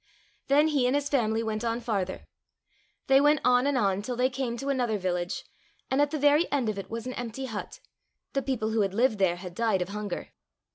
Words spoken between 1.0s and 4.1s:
family went on farther. They went on and on